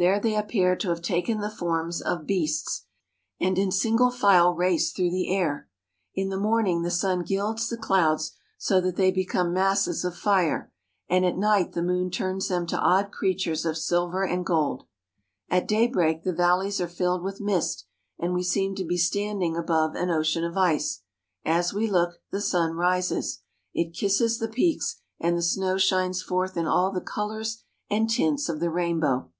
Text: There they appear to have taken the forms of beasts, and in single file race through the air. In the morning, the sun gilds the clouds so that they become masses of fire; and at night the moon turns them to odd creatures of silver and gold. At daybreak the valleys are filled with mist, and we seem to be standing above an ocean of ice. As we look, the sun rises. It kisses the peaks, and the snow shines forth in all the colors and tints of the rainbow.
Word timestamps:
There 0.00 0.20
they 0.20 0.36
appear 0.36 0.76
to 0.76 0.90
have 0.90 1.02
taken 1.02 1.40
the 1.40 1.50
forms 1.50 2.00
of 2.00 2.24
beasts, 2.24 2.86
and 3.40 3.58
in 3.58 3.72
single 3.72 4.12
file 4.12 4.54
race 4.54 4.92
through 4.92 5.10
the 5.10 5.28
air. 5.34 5.68
In 6.14 6.28
the 6.28 6.38
morning, 6.38 6.82
the 6.82 6.90
sun 6.92 7.24
gilds 7.24 7.68
the 7.68 7.76
clouds 7.76 8.36
so 8.58 8.80
that 8.80 8.94
they 8.94 9.10
become 9.10 9.52
masses 9.52 10.04
of 10.04 10.14
fire; 10.16 10.70
and 11.08 11.24
at 11.24 11.36
night 11.36 11.72
the 11.72 11.82
moon 11.82 12.12
turns 12.12 12.46
them 12.46 12.64
to 12.68 12.78
odd 12.78 13.10
creatures 13.10 13.66
of 13.66 13.76
silver 13.76 14.24
and 14.24 14.46
gold. 14.46 14.84
At 15.50 15.66
daybreak 15.66 16.22
the 16.22 16.32
valleys 16.32 16.80
are 16.80 16.86
filled 16.86 17.24
with 17.24 17.40
mist, 17.40 17.84
and 18.20 18.32
we 18.34 18.44
seem 18.44 18.76
to 18.76 18.84
be 18.84 18.96
standing 18.98 19.56
above 19.56 19.96
an 19.96 20.10
ocean 20.10 20.44
of 20.44 20.56
ice. 20.56 21.02
As 21.44 21.74
we 21.74 21.90
look, 21.90 22.20
the 22.30 22.40
sun 22.40 22.76
rises. 22.76 23.40
It 23.74 23.94
kisses 23.94 24.38
the 24.38 24.46
peaks, 24.46 25.00
and 25.18 25.36
the 25.36 25.42
snow 25.42 25.76
shines 25.76 26.22
forth 26.22 26.56
in 26.56 26.68
all 26.68 26.92
the 26.92 27.00
colors 27.00 27.64
and 27.90 28.08
tints 28.08 28.48
of 28.48 28.60
the 28.60 28.70
rainbow. 28.70 29.32